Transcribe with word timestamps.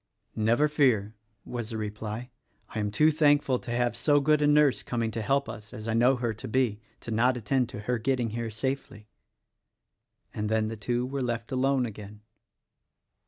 "Never 0.35 0.67
fear," 0.67 1.13
was 1.45 1.69
the 1.69 1.77
reply; 1.77 2.31
"I 2.69 2.79
am 2.79 2.89
too 2.89 3.11
thankful 3.11 3.59
to 3.59 3.69
have 3.69 3.95
so 3.95 4.19
good 4.19 4.41
a 4.41 4.47
nurse 4.47 4.81
coming 4.81 5.11
to 5.11 5.21
help 5.21 5.47
us 5.47 5.73
as 5.75 5.87
I 5.87 5.93
know 5.93 6.15
her 6.15 6.33
to 6.33 6.47
be, 6.47 6.79
to 7.01 7.11
not 7.11 7.37
attend 7.37 7.69
to 7.69 7.81
her 7.81 7.99
getting 7.99 8.31
here 8.31 8.49
safely." 8.49 9.09
And 10.33 10.49
then 10.49 10.69
the 10.69 10.75
two 10.75 11.05
were 11.05 11.21
left 11.21 11.51
alone 11.51 11.85
again. 11.85 12.21